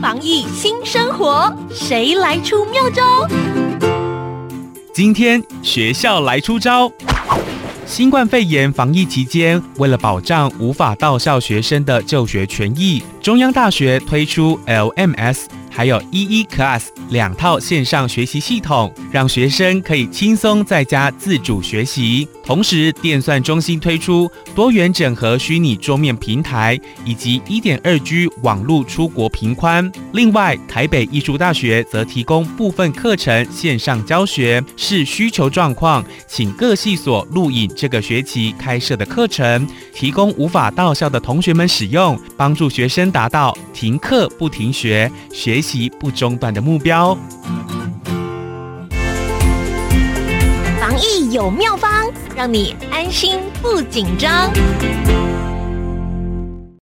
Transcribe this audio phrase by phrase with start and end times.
[0.00, 3.26] 防疫新生活，谁来出妙招？
[4.92, 6.92] 今天学校来出招。
[7.86, 15.46] 新冠肺炎防疫期间，为了保障无法到校学生的就学权益，中央大学推出 LMS。
[15.78, 22.26] 还有 EE Class 两套线上学习系统，让学生可以轻松在家自主学习。
[22.44, 29.88] 同时，电算中心推出多元整合虚拟桌面平台以及 1.2G 网络出国频宽。
[30.14, 39.64] 另外，台北艺术大学则提供部分课程线上教学，视需求状况，请各系所录影这个学期开设的课程，
[39.94, 45.92] 提供无法到校的同学们使用，帮助学生达到停课不停学，学习习。
[46.00, 47.14] 不中断的目标。
[50.80, 54.50] 防疫有妙方，让你安心不紧张。